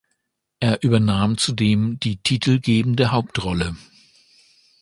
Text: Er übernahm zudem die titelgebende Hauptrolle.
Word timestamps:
Er 0.59 0.81
übernahm 0.81 1.37
zudem 1.37 1.99
die 1.99 2.17
titelgebende 2.17 3.11
Hauptrolle. 3.11 3.75